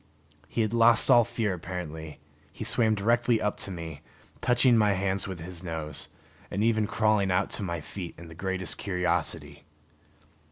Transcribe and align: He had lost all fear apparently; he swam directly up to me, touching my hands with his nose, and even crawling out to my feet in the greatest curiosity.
He 0.47 0.61
had 0.61 0.73
lost 0.73 1.11
all 1.11 1.23
fear 1.23 1.53
apparently; 1.53 2.19
he 2.51 2.63
swam 2.63 2.95
directly 2.95 3.39
up 3.39 3.55
to 3.57 3.69
me, 3.69 4.01
touching 4.41 4.75
my 4.75 4.93
hands 4.93 5.27
with 5.27 5.39
his 5.41 5.63
nose, 5.63 6.09
and 6.49 6.63
even 6.63 6.87
crawling 6.87 7.29
out 7.29 7.51
to 7.51 7.61
my 7.61 7.81
feet 7.81 8.15
in 8.17 8.27
the 8.27 8.33
greatest 8.33 8.79
curiosity. 8.79 9.63